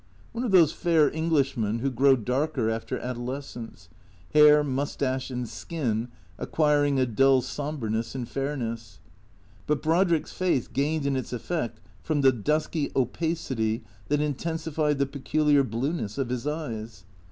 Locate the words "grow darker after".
1.91-2.97